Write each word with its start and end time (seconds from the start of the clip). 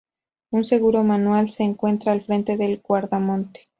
Un 0.49 0.65
seguro 0.65 1.03
manual 1.03 1.51
se 1.51 1.61
encuentra 1.61 2.11
al 2.11 2.23
frente 2.23 2.57
del 2.57 2.79
guardamonte. 2.81 3.69